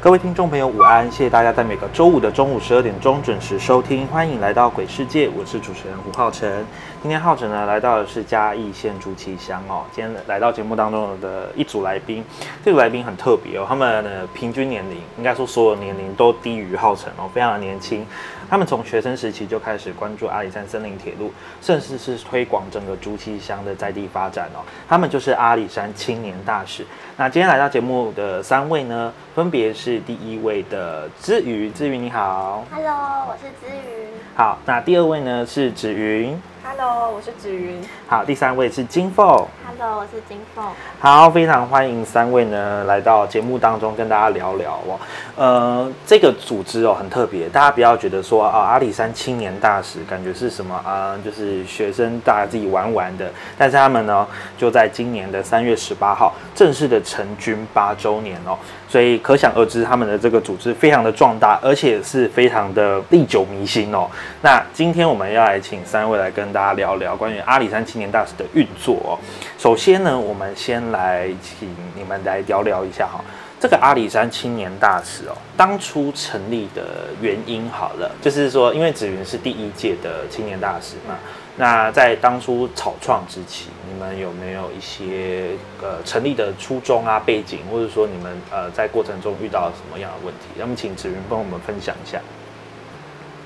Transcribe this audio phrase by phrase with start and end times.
[0.00, 1.10] 各位听众朋友，午安！
[1.10, 6.64] 谢谢大家在每个周五的中午十二点钟准时收听，欢迎来到鬼世界，我是主持人胡浩辰。
[7.02, 12.24] 今天浩辰呢来到的是嘉义县竹崎乡哦，今天来到节目当中的一组来宾，
[12.64, 18.06] 这组来宾很特别哦，他们的平均年龄应该说所有年龄都低于浩辰哦，非常的年轻。
[18.50, 24.64] 他们从学生时期就开始关注阿里山森林铁路，甚至是推广整个竹崎乡的在地发展哦。
[24.88, 26.86] 他们就是阿里山青年大使。
[27.16, 34.08] 那今天来到节目的三位呢，分别是第一位的知瑜，知瑜你好，Hello，我是知瑜。
[34.34, 36.40] 好，那第二位呢是子云。
[36.64, 37.80] Hello，我是紫云。
[38.08, 39.26] 好，第三位是金凤。
[39.66, 40.64] Hello，我是金凤。
[40.98, 44.98] 好，非常欢迎三位呢来到节目当中跟大家聊聊哦。
[45.36, 53.30] 呃，这个组织哦很特别，大家不要觉得说啊阿里山青年大使感觉是什么啊，就是学生大家自己玩玩的。
[53.56, 64.08] 但是他们呢就在今年的三月十八号正式的成军八周年哦，所以可想而知他们的这个组织非常的壮大，而且是非常的历久弥新哦。
[64.42, 69.18] 那今天我们要来请三位来跟跟大家聊聊关于阿里山青年大使的运作。
[69.58, 73.22] 首先呢，我们先来请你们来聊聊一下哈，
[73.60, 81.18] 这个阿里山青年大使哦，当初成立的原因好了，就是说，因为紫云是第一届的青年大使嘛，
[81.58, 85.50] 那在当初草创之期，你们有没有一些
[85.82, 90.46] 呃成立的初衷啊、背景，或者说你们呃在过程中遇到什么样的问题？
[90.56, 92.18] 那么请紫云帮我们分享一下。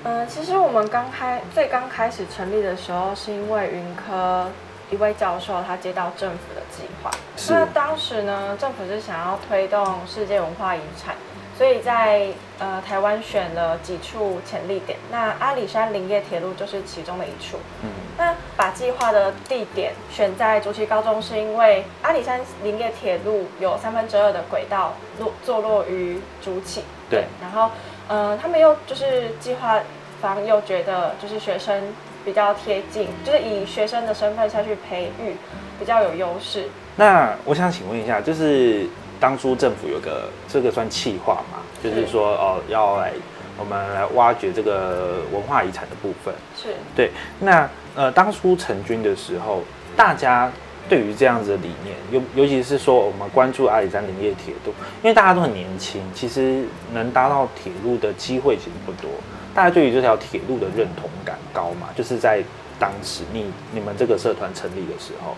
[0.05, 4.49] 嗯，其实我们刚开最刚开始成立的时候，是因为云科
[4.91, 7.09] 一位教授他接到政府的计划，
[7.49, 11.15] 那当时呢，政府是想要推动世界文化遗产，
[11.57, 12.27] 所以在
[12.59, 17.57] 呃台湾选了几处潜力点，那阿里山林业铁路就是其中的一处。
[17.81, 26.83] 嗯，那把计划的地点选在竹崎高中，是因为阿里山林业铁路有三分之二的轨道落坐落于竹崎。
[27.09, 27.71] 对，然后。
[28.09, 29.79] 嗯，他们又就是计划
[30.21, 31.81] 方又觉得就是学生
[32.25, 35.35] 比较贴近，就是以学生的身份下去培育
[35.79, 36.67] 比较有优势。
[36.95, 38.85] 那我想请问一下，就是
[39.19, 41.59] 当初政府有个这个算企划嘛？
[41.83, 43.11] 就是说哦，要来
[43.57, 46.33] 我们来挖掘这个文化遗产的部分。
[46.55, 47.11] 是对。
[47.39, 49.61] 那呃，当初成军的时候，
[49.95, 50.51] 大家。
[50.89, 59.09] 对于这样子的理念，尤尤其是说我们关注阿里山林业铁路，因为大家都很年轻，其实能搭到铁路的机会其实不多。
[59.55, 61.89] 大家对于这条铁路的认同感高嘛？
[61.95, 62.43] 就是在
[62.79, 65.35] 当时你你们这个社团成立的时候，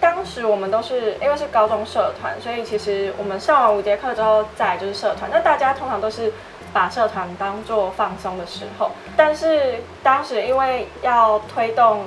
[0.00, 5.28] 当时我们都是因为是高中社团，所以其实我们上完五节课之后再就是社团。
[5.32, 6.32] 那大家通常都是
[6.72, 12.04] 把社团当做放松的时候，但是当时因为要推动。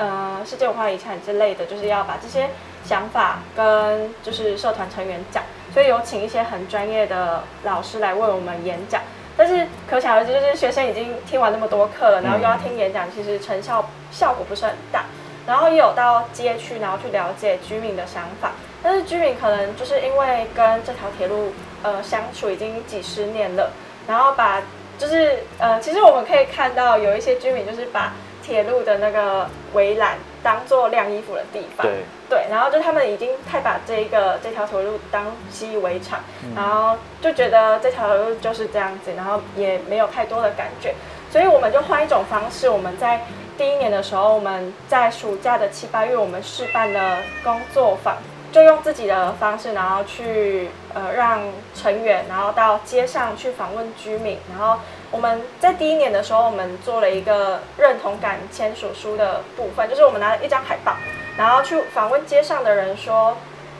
[0.00, 2.48] 呃，世界文化遗产之类的，就是要把这些
[2.84, 5.42] 想法跟就是社团成员讲，
[5.74, 9.02] 所以有请一些很专业的老师来为我们演讲。
[9.36, 15.04] 但是可想而知，就是学生已经听完那么多课了，然后又要听演讲，其实成效效果不是很大。
[15.48, 18.52] 然后也有到街区，然后去了解居民的想法。
[18.80, 21.52] 但是居民可能就是因为跟这条铁路
[21.82, 23.72] 呃相处已经几十年了，
[24.08, 24.60] 然后把
[24.98, 28.12] 就是呃，其实我们可以看到有一些居民就是把。
[28.40, 31.96] 铁路的那个围栏当做晾衣服的地方，对
[32.30, 36.18] 对，然后就他们已经太把这一个这条铁路当习以为常，
[36.56, 40.94] 然后就觉得这条路就是这样子，然后也没有太多的感觉，
[41.30, 43.20] 所以我们就换一种方式，我们在
[43.58, 48.16] 第一年的时候，我们在暑假的七八月，我们试办了工作坊。
[48.50, 51.40] 就用自己的方式，然后去呃让
[51.74, 54.38] 成员，然后到街上去访问居民。
[54.50, 54.80] 然后
[55.10, 60.94] 我们在第一年的时候，我们做了一个认同感签署书的部分，就是我们拿了一张海报，
[61.36, 63.36] 然后去访问街上的人，说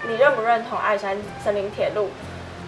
[0.06, 2.10] 你认不认同爱山森林铁路？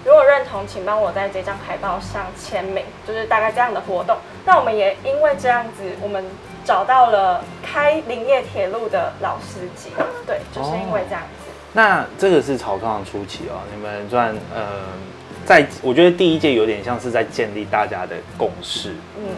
[0.03, 4.17] 如果认同，请帮我在这张海报上签名，就是大概这样的活动。
[4.47, 6.25] 那我们也因为这样子，我们
[6.65, 9.91] 找到了开林业铁路的老司机，
[10.27, 11.23] 对，就是因为这样。
[11.73, 14.83] 那这个是草创初期哦，你们算呃，
[15.45, 19.31] 在我觉得第一届有点像是在建立大家的共识，嗯，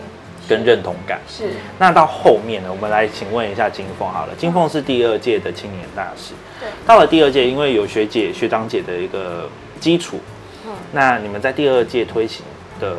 [0.49, 1.20] 跟认同感。
[1.29, 1.50] 是。
[1.79, 6.69] 那到后面呢，我们来请问一下金凤好了，金凤是第二届的青年大使，对。
[6.87, 10.19] 到了第二届，因为有学姐、学长姐的一个基础，
[10.67, 12.44] 嗯，那你们在第二届推行
[12.81, 12.96] 的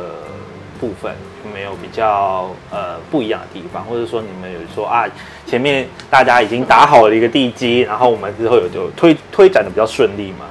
[0.80, 1.14] 部分。
[1.52, 5.04] 没有比较呃不一样的地方，或者说你们有说啊，
[5.46, 10.46] 前面大家已经打好了一个地基，然后我们之后有就推推展的比较顺利吗？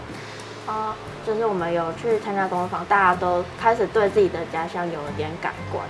[0.67, 5.83] 啊，就是我们有去参加工作坊，大家都开始对自己的家乡有了点感官。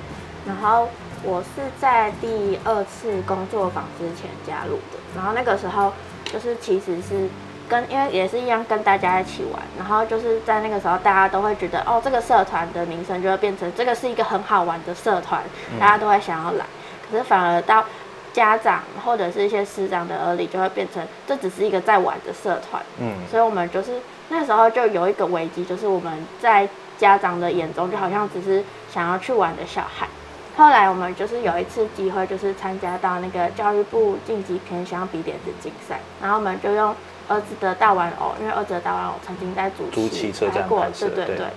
[0.48, 0.88] 然后
[1.22, 5.92] 我是在第二次工作坊之前加入的，然后那个时候
[6.24, 7.28] 就是其实是。
[7.70, 15.42] 跟因为也是一样跟大家一起玩，然后就是在那个时候，大家都会觉得哦，这个社团的名声就会变成这个是一个很好玩的社团，
[15.80, 16.66] 大家都会想要来。
[17.10, 17.84] 可是反而到
[18.32, 22.82] 家长或者是一些师长的耳里，就会变成这只是一个在玩的社团。
[23.00, 24.00] 嗯，所以我们就是
[24.30, 26.68] 那时候就有一个危机，就是我们在
[26.98, 30.08] 家长的眼中就好像只是想要去玩的小孩。
[30.56, 36.96] 后来我们就是有一次机会，就是参加到那个教育部晋级偏乡比点子竞赛，然后我们就用。
[37.28, 41.48] 儿子的大玩偶，因为儿子的大玩偶曾经在主持拍过，对对对。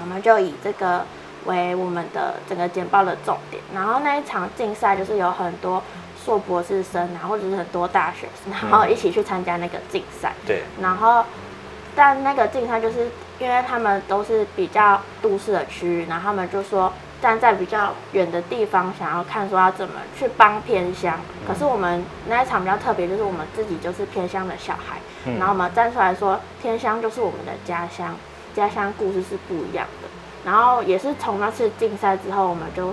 [0.00, 1.04] 我们就以这个
[1.46, 3.62] 为我们的整个简报的重点。
[3.74, 5.82] 然后那一场竞赛就是有很多
[6.24, 10.32] 硕博士生啊，或者是很多大学生，然后一起去参加那个竞赛。
[10.46, 10.62] 对。
[10.80, 11.24] 然后，
[11.94, 16.92] 但那个竞赛就是因为他们都是比较都市的区域，然后他们就说。
[17.22, 21.18] 站在比较远的地方，想要看说要怎么去帮偏乡。
[21.46, 24.98] 可是我们那一场比较特别，就是我们自己就是偏乡的小孩，
[25.38, 28.16] 然后我们站出来说偏乡就是我们的家乡，
[28.54, 30.08] 家乡故事是不一样的。
[30.44, 32.92] 然后也是从那次竞赛之后，我们就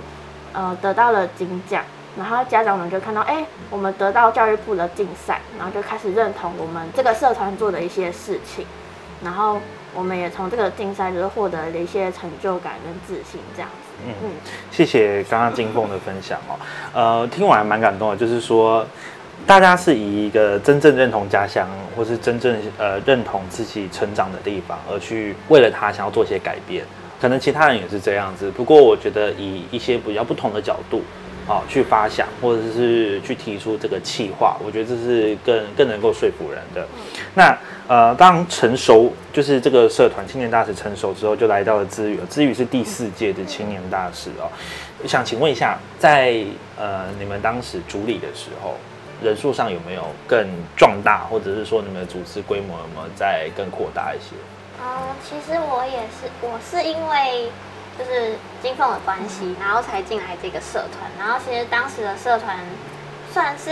[0.52, 1.82] 呃得到了金奖，
[2.16, 8.64] 然后家长们就看到，哎，我们得到教育部的竞赛，然后就开始认同我们这个社团做的一些事情，
[9.22, 9.60] 然后
[9.94, 13.90] 我们也从这个竞赛就是获得了一些成就感跟自信，这样子。
[14.06, 14.30] 嗯嗯，
[14.70, 16.58] 谢谢刚刚金凤的分享哦，
[16.94, 18.86] 呃，听完蛮感动的，就是说
[19.46, 26.84] 大家是以一个真正认同家乡，或是真正呃认同自己成长的地方，而去为了他想要做些改变。
[27.20, 31.02] 可能其他人也是这样子，不过我觉得以一些比较不同的角度。
[31.50, 36.86] 好，去发想或者是去提出这个企划，我觉得这是更更能够说服人的。
[37.34, 37.58] 那
[37.88, 42.20] 呃，当成熟就是这个社团青年大使成熟之后，就来到了资宇。
[42.28, 44.46] 资宇是第四届的青年大使哦。
[45.08, 46.40] 想请问一下，在
[46.78, 48.76] 呃你们当时主理的时候，
[49.20, 54.36] 人数上有没有更壮大，或者是说你们的组织规模有没有再更扩大一些？
[54.80, 57.50] 哦，其实我也是，我是因为。
[57.98, 61.10] 就是金凤的关系，然后才进来这个社团。
[61.18, 62.56] 然后其实当时的社团
[63.32, 63.70] 算是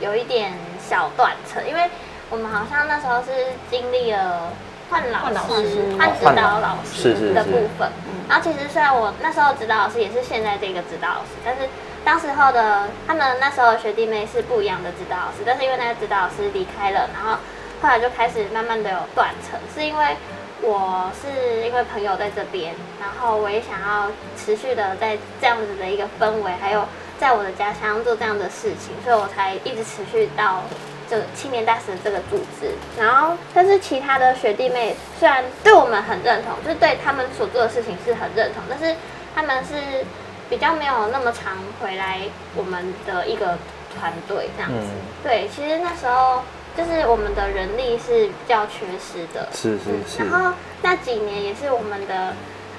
[0.00, 1.90] 有一点小断层，因为
[2.30, 4.52] 我们好像那时候是经历了
[4.90, 7.90] 换老师、换指导老师的部分。
[8.28, 11.68] 然后其实虽然我那时候指导老师也是现在这个指导老师，但是
[12.04, 15.42] 当时候的他们那时候学弟妹是不一样的指导老师。
[15.44, 17.38] 但是因为那个指导老师离开了，然后
[17.82, 20.16] 后来就开始慢慢的有断层，是因为。
[20.60, 26.84] 我是因为朋友在这边，然后我也想要持续的在这样子的一个氛围，还有
[27.18, 30.62] 在我的家乡做这样的事情，所以我才一直持续到
[31.08, 32.72] 这青年大使的这个组织。
[32.98, 38.96] 然后，但是其他的学弟妹虽然对我们很认同，就是对他们所做的事情是很认同，但是
[39.34, 40.04] 他们是
[40.50, 42.22] 比较没有那么常回来
[42.56, 43.56] 我们的一个
[43.96, 44.88] 团队这样子。
[45.22, 46.42] 对，其实那时候。
[46.78, 50.22] 就是我们的人力是比较缺失的，是是是。
[50.22, 52.32] 然后那几年也是我们的，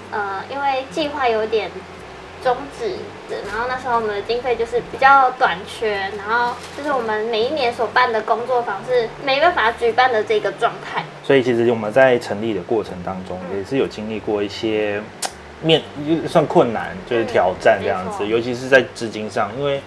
[0.09, 1.69] 呃，因为计划有点
[2.41, 2.91] 终止
[3.29, 11.03] 的，然后那时候我们的经费就是比较短缺，然后就是我们每一年所办的工作坊是没办法举办的这个状态。
[11.21, 15.01] 所以其实我们在成立的过程当中，也是有经历过一些
[15.61, 15.81] 面
[16.25, 19.81] 算困难，就是挑战这样子，尤其是在资金上，因为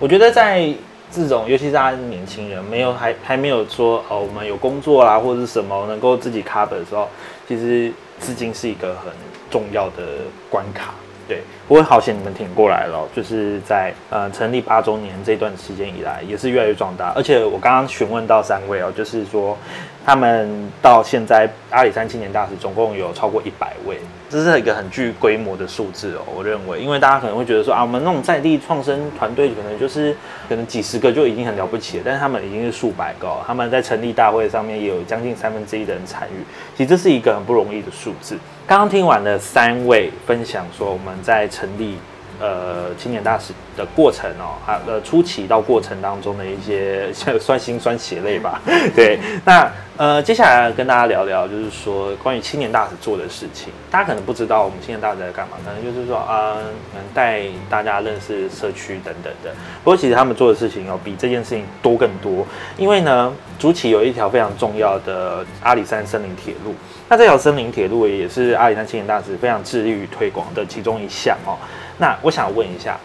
[0.00, 0.74] 我觉得在。
[1.14, 7.08] 这种，尤其是大家年轻人，没有还还没有说哦，我们有工作啦，或者是什么能够自己 cover 的时候，
[7.46, 9.12] 其实资金是一个很
[9.50, 10.02] 重要的
[10.50, 10.94] 关卡。
[11.26, 17.12] 对，不过好险你们挺过来了，就是在呃成立八周年这段时间以来，也是越来越壮大。
[17.16, 19.56] 而且我刚刚询问到三位哦，就是说
[20.04, 23.98] 他们到现在阿里山青年大使总共有超过一百位。
[24.34, 26.22] 这是一个很具规模的数字哦。
[26.34, 30.12] 我认为，因为大家可能会觉得说啊，我们那种在地创生团队可能就是
[30.48, 36.42] 可能几十个就已经很了不起了，但是他们已经是数百个、他们在成立大会上面也有将近三分之一的人参与，
[36.76, 38.36] 其实这是一个很不容易的数字。
[38.66, 41.96] 刚刚听完了三位分享说我们在成立。
[42.40, 48.60] 呃，青年大使的过程哦，啊，呃，初期到过程当中的一些 酸辛酸血泪吧。
[48.94, 53.72] 对，那呃，接下来跟大家聊聊，就是说关于青年大使做的事情。
[53.90, 56.56] 大家可能不知道我们青年大使在干嘛，可能就是说啊，
[56.94, 59.50] 能带大家认识社区等等的。
[59.84, 62.44] 不过其实他们做的事情哦，比这件事情多更多。
[62.76, 66.74] 因为呢，竹崎有一条非常重要的阿里山森林铁路，
[67.08, 71.54] 那这条森林铁路也是阿里山青年大使非常致力于推广的其中一项哦。
[71.98, 72.98] 那我想问一下，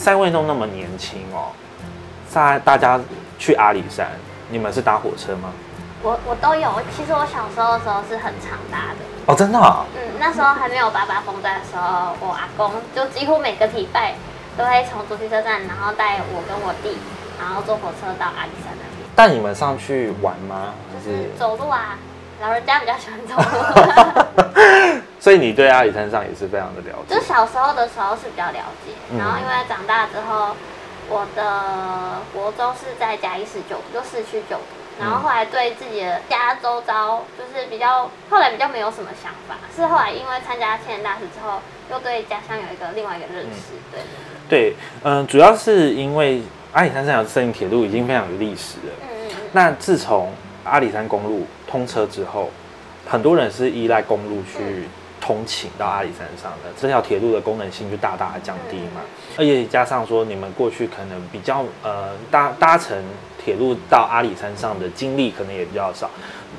[0.00, 1.52] 三位都那么年轻哦，
[2.26, 2.98] 在大家
[3.38, 4.08] 去阿里山，
[4.48, 5.52] 你们是搭火车吗？
[6.02, 9.04] 我我都有，其实我小时候的时候是很常搭的。
[9.26, 9.58] 哦，真的？
[9.94, 14.14] 嗯，那时候还没有爸爸风在的时候，我阿公就几乎每个礼拜
[14.56, 16.96] 都会从竹溪车站，然后带我跟我弟，
[17.38, 19.06] 然后坐火车到阿里山那边。
[19.14, 20.72] 带你们上去玩吗？
[20.94, 21.98] 就是走路啊，
[22.40, 25.00] 老人家比较喜欢走路。
[25.20, 27.14] 所以你对阿里山上也是非常的了解。
[27.14, 30.56] 就小时候的时候是比较了解，然后因为长大之后，
[31.10, 34.62] 我的国中是在嘉义市就就市区就读，
[34.98, 43.74] 然后后来对自己的家周遭就是比较后来比较没有什么想法，是后来因为参加青年大使之后，又对家乡有一个另外一个认识。
[43.92, 44.00] 对
[44.48, 46.42] 对，嗯，主要是因为
[46.72, 48.92] 阿里山上有森林铁路已经非常有历史了。
[49.02, 49.36] 嗯嗯嗯。
[49.52, 50.32] 那自从
[50.64, 52.50] 阿里山公路通车之后，
[53.06, 54.88] 很多人是依赖公路去。
[55.22, 59.02] 通勤到阿里山上的这条铁路的功能性就大大的降低嘛，
[59.36, 62.96] 而且加上说你们过去可能比较呃搭搭乘
[63.38, 66.10] 铁路到阿里山上的经历可能也比较少，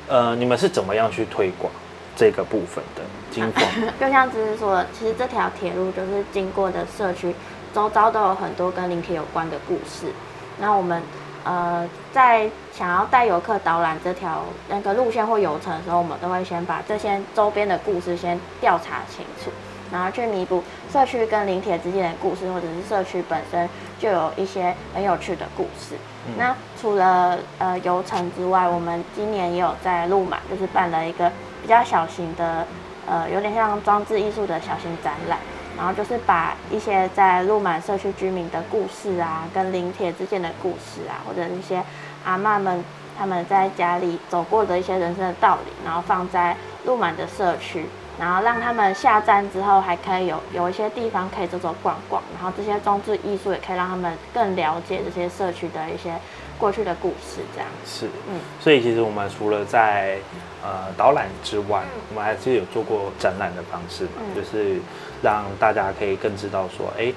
[0.06, 1.72] 呃，你们是怎么样去推广
[2.14, 3.02] 这个部分的？
[3.32, 3.64] 经过
[4.00, 7.34] 就像只是说，其实这条铁路就是经过的社区
[7.74, 10.12] 周遭都有很多跟林铁有关的故事，
[10.60, 11.02] 那我们。
[11.44, 19.50] 呃，在想要带游客导览这条那个路线或游程的时候，我们都会先把这些周边的故事先调查清楚，
[19.90, 23.68] 然后去弥补社区跟林铁之间的故事，或者是社区本身
[23.98, 25.96] 就有一些很有趣的故事。
[26.38, 31.28] 那除了呃游程之外，我们今年也有在路满，就是办了一个
[31.60, 32.64] 比较小型的，
[33.06, 35.38] 呃，有点像装置艺术的小型展览。
[35.76, 41.82] 然后就是把一些在鹿满社区居民的故事啊，跟林铁之间的故事啊，或者一些
[42.24, 42.84] 阿嬷们
[43.18, 47.86] 他们在家里走过的一些人生的道理，然后放在鹿满的社区，
[48.22, 56.14] 然后让他们下站之后还可以有有一些地方可以走走逛逛，然后这些装置艺术也可以让他们更了解这些社区的一些
[56.56, 60.18] 过去的故事，这样是，嗯，所以其实我们除了在
[60.62, 64.80] 呃导览之外，我们还是有做过展览的方式嘛，就是。
[65.22, 67.12] 让大家可以更知道说，哎，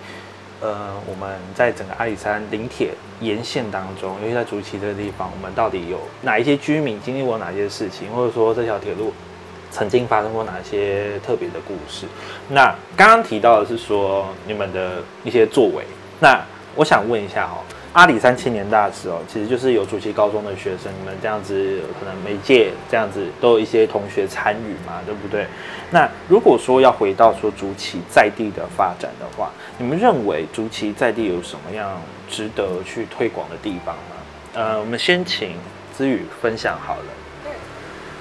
[0.62, 9.12] 呃，我们在整个阿里山林铁沿线当中，尤其在竹崎这个地方，我们到底有哪一些居民经历过哪些事情，或者说这条铁路
[9.76, 12.06] 曾经发生过哪些特别的故事？
[12.48, 15.84] 那刚刚提到的是说你们的一些作为，
[16.22, 16.42] 那
[16.76, 17.60] 我想问一下哦。
[17.92, 25.46] 阿里山青年大使哦，其实就是有竹崎高中的学生，你们这样子可能每届这样子都有一些同学参与嘛，对不对？
[25.92, 34.16] 那如果说要回到说竹崎在地的发展的话，你们认为竹崎在地有什么样值得去推广的地方吗？
[34.56, 35.56] 呃，我们先请
[35.94, 37.04] 子宇分享好了。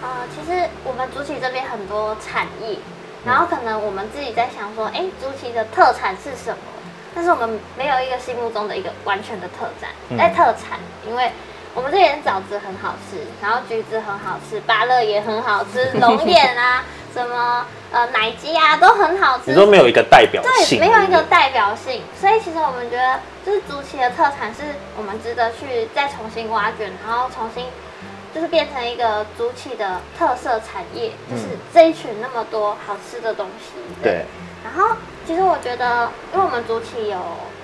[0.04, 2.76] 嗯，呃，其实我们竹崎这边很多产业，
[3.25, 6.58] 然后可能我们自己在想说，哎，竹崎的特产是什么？
[7.14, 11.30] 但是我们没有一个心目中的一个完全的特产，在特产，因为
[11.73, 16.84] 我们这边枣子很好吃，然后橘子很好吃，芭乐也很好吃，龙 眼啊，
[17.14, 19.44] 什么呃奶鸡啊都很好吃。
[19.46, 24.62] 你说没有一个代表性，对，没有一个代表性，所以其实我们觉得，就是竹崎的特产是
[24.96, 27.66] 我们值得去再重新挖掘，然后重新
[28.34, 33.74] 就是变成一个竹崎的特色产业，就是这一群那么多好吃的东西。
[34.02, 34.24] 对，
[34.64, 34.96] 然后。
[35.26, 37.16] 其实我觉得，因为我们竹崎有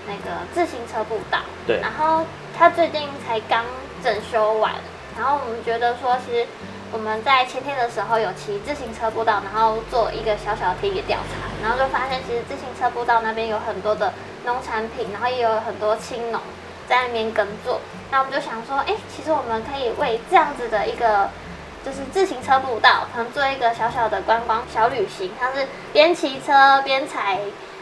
[0.08, 2.24] 那个自行车步道，对，然后
[2.56, 3.66] 它最近才刚
[4.02, 4.72] 整修完，
[5.14, 6.46] 然后我们觉得说，其实
[6.90, 14.10] 我们在前天的时候有骑自行车步道，然后做一个小小的田野调查，然后就发现其实自行车步道那边有很多的
[14.46, 16.40] 农产品，然后也有很多青农
[16.90, 17.80] 在那边耕作，
[18.10, 21.30] 那我们就想说，哎，其实我们可以为这样子的一个。
[21.82, 27.38] 就是自行车步道，可能做一个小小的观光小旅行，像是边骑车边采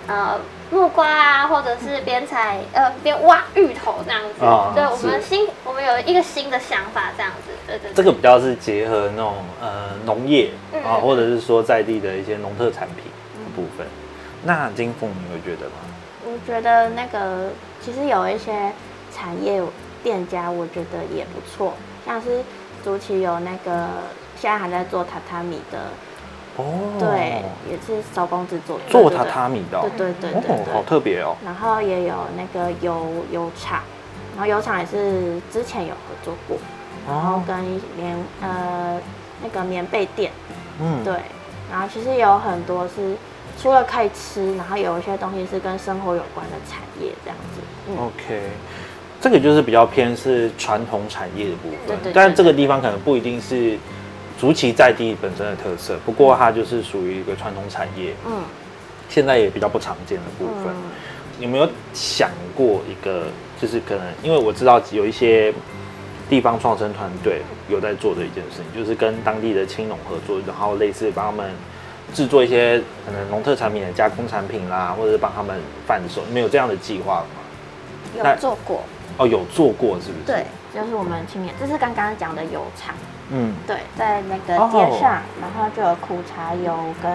[0.07, 0.39] 呃
[0.71, 4.45] 木瓜啊，或者是边采呃边挖芋头这样子。
[4.45, 7.51] 啊，对，我们新我们有一个新的想法这样子。
[7.67, 7.93] 对对。
[7.93, 10.53] 这个比较是结合那种呃农业
[10.85, 13.05] 啊，或者是说在地的一些农特产品。
[13.57, 13.85] 部分。
[14.45, 15.75] 那金凤，你会觉得吗？
[16.25, 17.51] 我觉得那个
[17.81, 18.73] 其实有一些
[19.19, 19.61] 产业
[20.03, 21.73] 店家，我觉得也不错，
[22.07, 22.41] 像是
[22.85, 23.89] 竹崎有那个
[24.37, 25.79] 现在还在做榻榻米的，
[26.57, 26.65] 哦，
[27.01, 30.83] 对，也是手工制作，做榻榻米的、哦，对对对对哦，好。
[30.85, 31.37] 特别哦。
[31.45, 33.83] 然后也有那个油油厂，
[34.37, 36.57] 然后油厂也是之前有合作过，
[37.09, 37.59] 然后跟
[37.97, 39.01] 棉呃
[39.43, 40.31] 那个棉被店，
[40.81, 41.15] 嗯，对，
[41.69, 43.17] 然后其实有很多是
[43.61, 47.61] 除了可以吃，然后有一些东西是跟生活有关的产业这样子。
[47.89, 48.43] 嗯，OK，
[49.21, 53.77] 这个就是比较偏是传统产业的部分，但这个地方可能不一定是
[54.39, 58.43] 竹崎在地本身的特色，不过它就是属于一个传统产业，嗯
[59.09, 60.73] 现在也比较不常见的部分。
[60.75, 60.83] 嗯
[61.41, 63.27] 有没有想过一个，
[63.63, 65.55] 就是可能因为我知道有一些
[66.29, 71.49] 地方创生团队有在做的一件事情，就是跟当地的青农合作，然后类似帮他们
[72.13, 75.57] 制作一些可能农特产品的加工产品啦，或者是帮他们
[75.87, 76.23] 贩售。
[76.27, 77.29] 你们有这样的计划吗？
[78.17, 78.83] 有做过，
[79.19, 80.25] 哦，有做过是不是？
[80.25, 82.95] 对，就是我们青年，这是刚刚讲的油厂，
[83.31, 87.11] 嗯，对，在那个哦街上，然后就有苦茶油跟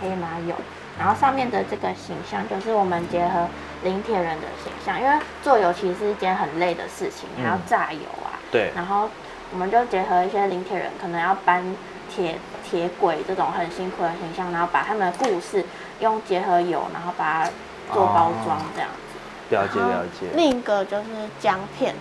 [0.00, 0.54] 黑麻油，
[0.98, 3.46] 然后上面的这个形象就是我们结合
[3.84, 9.08] 林铁人的形象，因为做油其实是一件很累的事情，你还要嗯榨油啊，对，然后
[9.52, 11.62] 我们就结合一些林铁人可能要搬
[12.08, 15.62] 铁铁轨这种很辛苦的形象，然后把他们的故事
[16.00, 17.50] 用结合油，然后把它
[17.92, 19.07] 做包装这样子。
[19.50, 20.26] 了解了解。
[20.34, 21.04] 另一个就是
[21.40, 21.94] 姜片，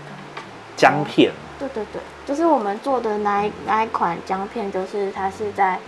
[0.76, 5.80] 姜片，对对对，就是我们做的那一那一款姜片，就是它是在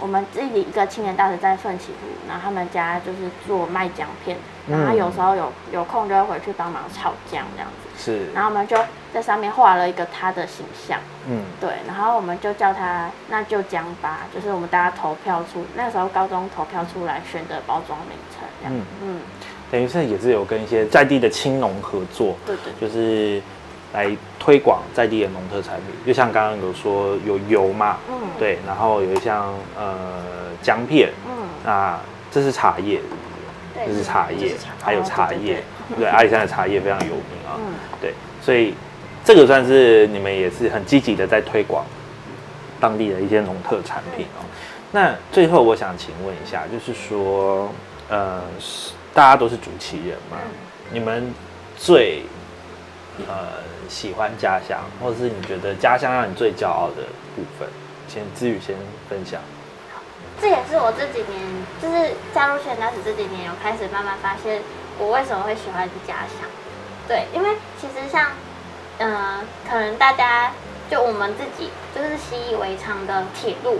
[0.00, 4.36] 我们自己一个青年大使在奋起湖，然后他们家就是做卖姜片，
[4.68, 8.76] 然后他有时候有有空就会回去帮忙炒姜这样子，是，然后我们就
[9.14, 18.86] 在上面画了一个他的形象，嗯，对，然后我们就叫他那就姜吧，就是我们大家投票出那时候高中投票出来选的包装名称这样，嗯。
[19.04, 19.20] 嗯，
[19.72, 23.40] 等于是也是有跟一些在地的青农合作，对对对，就是
[23.94, 30.22] 来推广在地的农特产品，就像刚刚有说有油嘛，嗯，，对，然后有像呃
[30.60, 31.98] 姜片，嗯，那
[32.30, 33.00] 这是茶叶，
[33.74, 34.52] 对，这是茶叶
[34.82, 38.74] 还有茶叶对，对，阿里山的茶叶非常有名啊，嗯，对，所以
[39.24, 41.82] 这个算是你们也是很积极的在推广
[42.78, 44.44] 当地的一些农特产品哦。
[44.90, 47.70] 那最后我想请问一下，就是说，
[48.10, 50.38] 呃，是大家都是主持人嘛，
[50.90, 51.32] 你们
[51.76, 52.22] 最
[53.28, 57.02] 呃喜欢家乡，或者是你觉得家乡让你最骄傲的
[57.36, 57.68] 部分，
[58.08, 58.74] 先志宇先
[59.08, 59.40] 分享。
[60.40, 61.38] 这也是我这几年，
[61.80, 64.62] 就是加入现代史这几年，有开始慢慢发现
[64.98, 66.48] 我为什么会喜欢家乡。
[67.06, 68.30] 对，因为其实像，
[68.98, 70.50] 呃，可能大家
[70.90, 73.78] 就我们自己就是习以为常的铁路，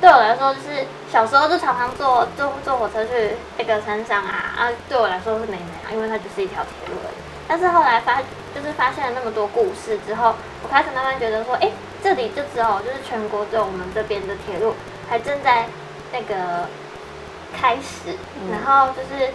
[0.00, 7.14] 对我来说就是小时候就常常坐坐坐火车去那个山上啊，啊，对我来说是美美啊，因为它就是一条铁路而已。
[7.46, 8.22] 但是后来发
[8.54, 11.70] 就是发现了那么多故事之后，我开始慢慢觉得说，哎，
[12.02, 14.74] 这里就只有就是全国只有我们这边的铁路
[15.08, 15.66] 还正在
[16.12, 16.66] 那个
[17.54, 18.16] 开始，
[18.50, 19.32] 然后就是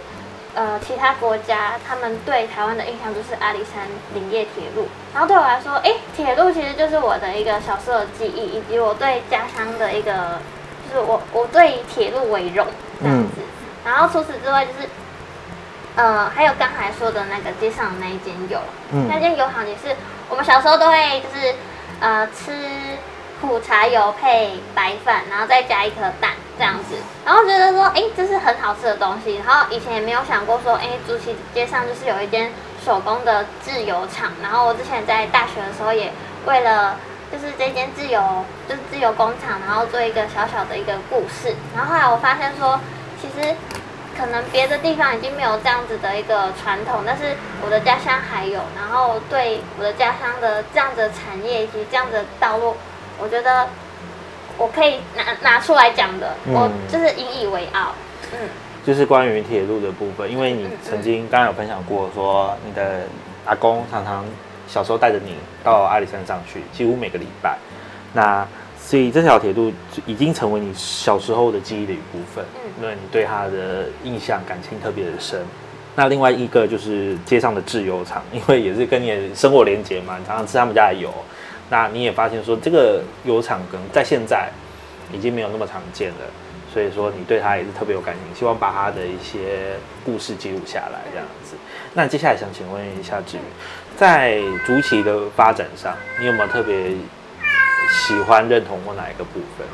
[0.54, 10.40] 呃其他国家他们对台湾的印象就是阿里山林业铁路，然后对我来说，哎，铁路其实就是我的一个小时候的记忆，以及我对家乡的一个
[10.86, 12.66] 就是我我对铁路为荣
[13.02, 13.42] 这样子。
[13.84, 14.88] 然后除此之外就是。
[15.98, 18.60] 呃，还有刚才说的那个街上的那一间油，
[18.92, 19.96] 嗯那间油行也是
[20.28, 21.54] 我们小时候都会就是
[22.00, 22.52] 呃吃
[23.40, 29.36] 苦茶油配白饭，然后再加一颗蛋这样子，然后觉得说，哎、这是很好吃的东西。
[29.38, 32.52] 然后以前也没有想过说，哎、竹崎街上就是有一间
[32.84, 34.32] 手工的制油厂。
[34.42, 36.12] 然后我之前在大学的时候也
[36.44, 36.96] 为了
[37.32, 38.20] 就是这间自由
[38.68, 41.54] 就是自由工厂，然后做一个小小的一个故事。
[41.74, 42.78] 然后后来我发现说，
[43.20, 43.54] 其实
[44.16, 47.34] 可能别的地方已经没有这样子的一个传统，但是
[47.64, 48.60] 我的家乡还有。
[48.76, 52.74] 然后对我的家乡的这样子的产业以及这样子的道路，
[53.18, 53.68] 我觉得
[54.56, 57.92] 我可以拿拿出来讲的，嗯我就是引以为傲。
[58.32, 58.48] 嗯，
[58.84, 63.02] 就是关于铁路的部分，因为你曾经刚刚有分享过，说你的
[63.44, 64.24] 阿公常常
[64.66, 67.56] 小时候带着你到阿里山上去，几乎每个礼拜。
[68.12, 68.46] 那
[68.80, 69.72] 所以这条铁路
[70.06, 75.40] 已经成为你小时候的记忆的一部分，嗯因为你对它的印象感情特别的深。
[75.94, 81.10] 那另外一个就是街上的制油厂，因为也是跟你的生活连接嘛，你常常吃他们家的油，
[81.70, 84.50] 那你也发现说这个油厂可能在现在
[85.12, 86.16] 已经没有那么常见了。
[86.72, 91.56] 所以说你对他也是特别有感情，希望把他的一些故事记录下来这样子。
[91.94, 93.40] 那接下来想请问一下志宇，
[93.96, 96.90] 在竹崎的发展上，你有没有特别
[97.88, 99.66] 喜欢认同过哪一个部分？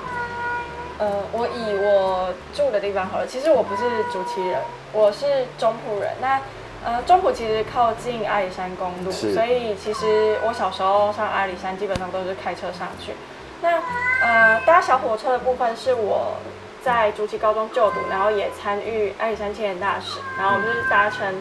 [0.98, 3.82] 呃，我以我住的地方好了，其实我不是
[4.12, 4.60] 竹崎人，
[4.92, 5.26] 我是
[5.58, 6.12] 中埔人。
[6.20, 6.40] 那
[6.84, 13.12] 呃，中埔其实靠近阿里山公路，所以其实我小时候上阿里山基本上都是开车上去。
[13.60, 13.82] 那
[14.20, 16.36] 呃，搭小火车的部分是我
[16.84, 21.34] 在竹崎高中就读，然后也参与阿里山青年大使，然后我们就是搭乘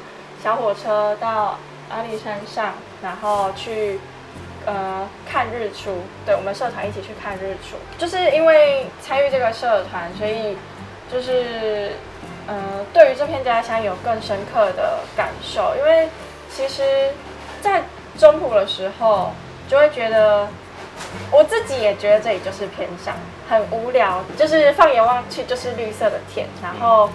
[0.43, 1.57] 小火车到
[1.91, 2.73] 阿里山上，
[3.03, 3.99] 然后去
[4.65, 5.99] 呃看日出。
[6.25, 10.57] 对我们社团一起去看日出，就是因为参与这个社团，所以
[11.11, 11.91] 就是
[12.47, 15.75] 呃对于这片家乡有更深刻的感受。
[15.77, 16.09] 因为
[16.49, 17.11] 其实，
[17.61, 17.83] 在
[18.17, 19.31] 中埔的时候，
[19.67, 20.47] 就会觉得
[21.31, 23.15] 我自己也觉得这里就是偏乡，
[23.49, 27.09] 很无聊，就是放眼望去就是绿色的田，然后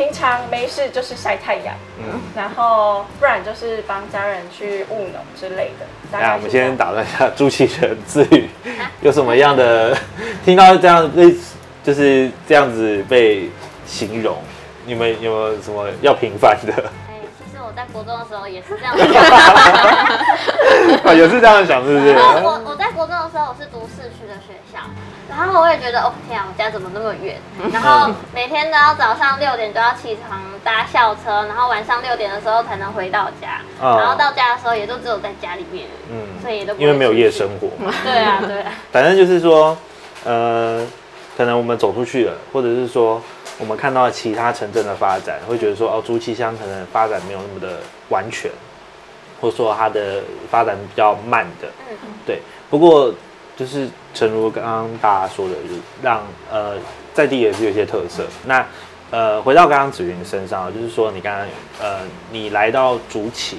[0.00, 5.84] 平常没事就是晒太阳，嗯，然后不然就是帮家人去务农之类的。
[6.10, 8.48] 大那我们先打断一下朱启人自语，
[9.02, 9.94] 有什么样的
[10.42, 13.50] 听到这样类似就是这样子被
[13.84, 14.38] 形容，
[14.86, 16.72] 你们有没有什么要平反的？
[17.06, 19.06] 哎，其实我在国中的时候也是这样想。
[21.04, 22.14] 啊，也是这样想，是不是？
[22.42, 24.59] 我我在国中的时候，我是读市区的学校，
[25.40, 27.36] 然后我也觉得，哦天啊，我家怎么那么远？
[27.72, 37.92] 然后每天都要早上六点就要起床搭校车，然后晚上六点的时候才能回到家，啊然后到家的时候也都只有在家里面，嗯所以也都因为没有夜生活嘛。
[38.04, 39.76] 对啊，对啊，反正就是说，
[40.24, 40.86] 呃，
[41.36, 43.20] 可能我们走出去了，或者是说
[43.58, 48.50] 我们看到其他城镇的发展，会觉得说，哦，竹崎乡可能发展没有那么的完全，
[49.40, 52.40] 或者说它的发展比较慢的，嗯，对。
[52.68, 53.12] 不过
[53.60, 56.76] 就是诚如刚刚大家说的，就是让呃
[57.12, 58.26] 在地也是有些特色。
[58.46, 58.64] 那
[59.10, 61.46] 呃，回到刚刚子云身上，就是说你刚刚
[61.78, 61.98] 呃
[62.32, 63.58] 你来到竹崎，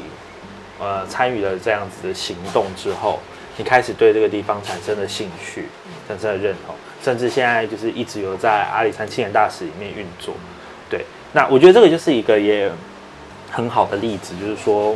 [0.79, 3.19] 呃参与了这样子的行动之后，
[3.57, 5.69] 你开始对这个地方产生了兴趣，
[6.07, 10.33] 产生了认同，甚至现在就是一直有在阿里山青年大使里面运作。
[10.89, 12.71] 对，那我觉得这个就是一个也
[13.51, 14.95] 很好的例子，就是说，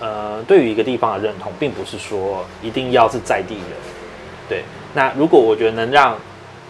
[0.00, 3.95] 呃，对于一个地方的认同，并不是说一定要是在地人。
[4.48, 4.62] 对，
[4.94, 6.16] 那如果我觉得能让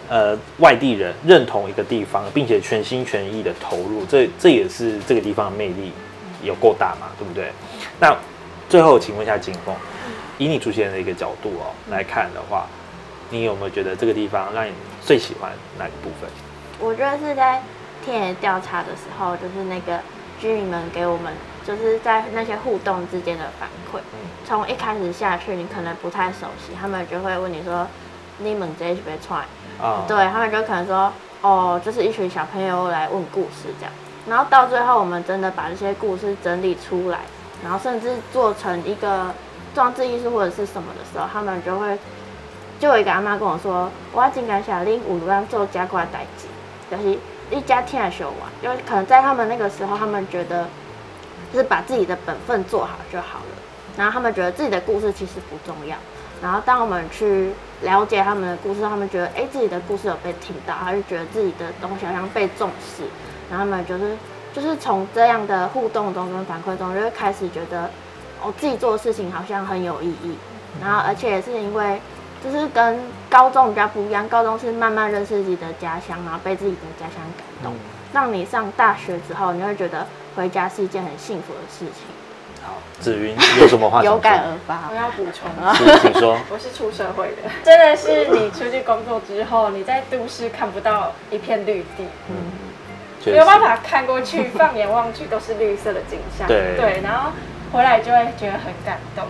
[0.09, 5.93] 呃外地人认同一个地方，并且全心全意的投入，这这也是这个地方的魅力
[6.43, 7.51] 有够大嘛，对不对？
[8.01, 8.17] 那
[8.69, 9.75] 最后请问一下景峰，
[10.39, 12.67] 以你出现的一个角度哦来看的话，
[13.31, 14.73] 你有没有觉得这个地方让你
[15.05, 16.31] 最喜欢哪个部分？
[16.79, 17.63] 我觉得是在
[18.05, 20.01] 田野调查的时候，就是那个
[20.41, 21.33] 居民们给我们，
[21.67, 24.01] 就是在那些互动之间的反馈。
[24.47, 27.87] 从一开始下去，你可能不太熟悉，他们就会问你说
[28.39, 29.45] ：“你们这一起被踹？”
[29.83, 33.93] 啊，对他们就可能说：“哦，就是一群小朋友来问故事这样。”
[34.29, 37.19] 然后到最后，我们真的把这些故事整理出来，
[37.63, 39.27] 然后甚至做成一个
[39.75, 41.99] 装置艺术或者是什么的时候，他们就会
[42.79, 46.47] 就有一个阿妈跟我说：“我要真感谢恁有让做加挂代志，
[46.91, 47.19] 就是
[47.51, 50.67] 一家听的学完，因为可能在他们那个时候，他们觉得
[51.53, 53.57] 就是把自己的本分做好就好了，
[53.97, 55.97] 然后他们觉得自己的故事其实不重要。
[56.43, 63.05] 然后当我们去了解他们的故事，他们觉得哎自己的故事有被听到，他就觉得自己的东西好像被重视，
[63.51, 64.15] 然后他们就是
[64.53, 67.91] 就是从这样的互动中跟反馈中，就会开始觉得
[68.43, 70.37] 我、自己做的事情好像很有意义。
[70.79, 71.99] 然后而且也是因为
[72.45, 77.73] 就是跟高中比较不一样，高中是慢慢认识自己的家乡，然后被自己的家乡感动，
[78.17, 82.07] 让你上大学之后，你会觉得回家是一件很幸福的事情。
[82.65, 84.03] 好，子云有什么话？
[84.03, 84.95] 有感而发我。
[84.97, 86.39] 要补充啊，请说。
[86.49, 92.37] 我是出社会的，真的是你出去工作之后，你在都市看不到一片绿地，嗯
[93.27, 96.49] 没有办法看过去，放眼望去都是绿色的景象。
[96.49, 97.33] 对对，然后
[97.71, 99.27] 回来就会觉得很感动。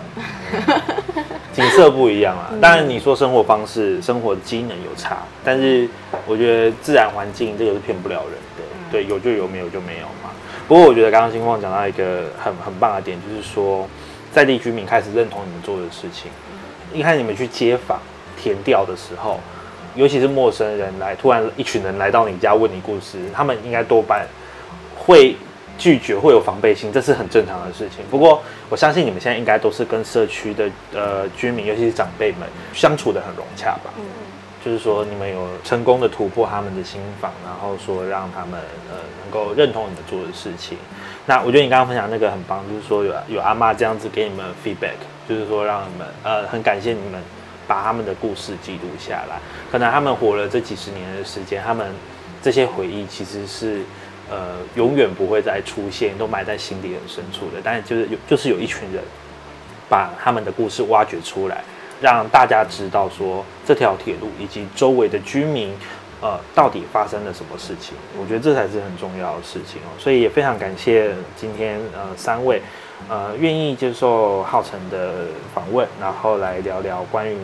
[1.51, 2.53] 景色不一样啊。
[2.61, 5.89] 当然，你说生活方式、生活机能有差，但是
[6.25, 8.63] 我觉得自然环境这个是骗不了人的。
[8.91, 10.31] 对，有就有，没有就没有嘛。
[10.67, 13.87] 不过我觉得刚刚金凤讲到一个很很棒的点，就是说
[14.31, 16.31] 在地居民开始认同你们做的事情。
[16.93, 17.99] 一开始你们去街访
[18.41, 19.39] 填调的时候，
[19.95, 24.25] 尤其是陌生人来，突然一群人来到你家问你故事，他们应该多半
[24.95, 25.35] 会
[25.77, 28.05] 拒绝，会有防备心，这是很正常的事情。
[28.09, 33.93] 不过我相信你们现在应该都是跟社区的呃居民，尤其是长辈们相处的很融洽吧。
[34.67, 38.59] 就是说你们有成功的突破他们的心防，然后说让他们
[38.91, 40.77] 呃能够认同你们做的事情。
[41.25, 47.21] 那我觉得你刚刚分享那个很棒，就是说有有阿妈这样子给你们 feedback，就是说让你们呃很感谢你们
[47.65, 49.39] 把他们的故事记录下来。
[49.71, 51.87] 可能他们活了这几十年的时间，他们
[52.41, 53.83] 这些回忆其实是
[54.29, 57.61] 呃永远不会再出现，都埋在心底很深处的。
[57.63, 59.01] 但是就是有就是有一群人
[59.87, 61.63] 把他们的故事挖掘出来，
[62.01, 65.73] 让大家知道说这条铁路以及周围的居民
[66.19, 67.93] 呃，到底发生了什么事情？
[68.19, 69.89] 我觉得这才是很重要的事情哦。
[69.99, 72.59] 所以也非常感谢今天呃三位
[73.07, 77.37] 呃愿意接受浩辰的访问，然后来聊聊关于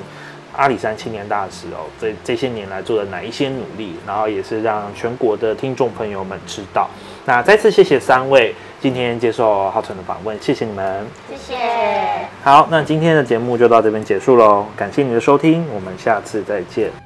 [0.56, 6.90] 阿里山青年大使哦这这些年来做的哪一些努力，然后也是让全国的听众朋友们知道。
[7.26, 11.08] 那再次谢谢三位今天接受浩辰的访问，谢谢你们。
[11.30, 11.58] 谢谢。
[12.44, 17.03] 好，那今天的节目就到这边结束喽，感谢你的收听，我们下次再见。